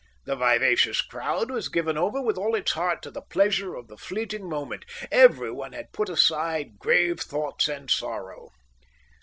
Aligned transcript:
The 0.25 0.35
vivacious 0.35 0.99
crowd 0.99 1.51
was 1.51 1.69
given 1.69 1.95
over 1.95 2.23
with 2.23 2.35
all 2.35 2.55
its 2.55 2.71
heart 2.71 3.03
to 3.03 3.11
the 3.11 3.21
pleasure 3.21 3.75
of 3.75 3.87
the 3.87 3.97
fleeting 3.99 4.49
moment. 4.49 4.83
Everyone 5.11 5.73
had 5.73 5.91
put 5.93 6.09
aside 6.09 6.79
grave 6.79 7.19
thoughts 7.19 7.67
and 7.67 7.87
sorrow. 7.87 8.49